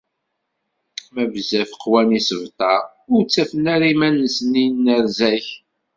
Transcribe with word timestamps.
Ma 1.13 1.23
bezzaf 1.31 1.71
qwan 1.81 2.09
yisebtar, 2.15 2.83
ur 3.13 3.21
ttafen 3.23 3.65
ara 3.73 3.85
iman-nsen 3.93 4.51
yinerza-k. 4.61 5.47